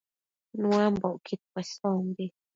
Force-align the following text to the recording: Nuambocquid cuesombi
Nuambocquid 0.59 1.41
cuesombi 1.53 2.25